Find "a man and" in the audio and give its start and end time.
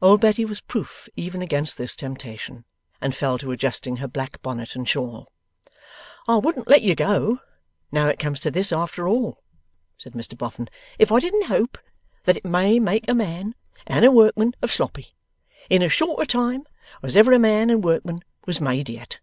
13.08-14.04, 17.32-17.82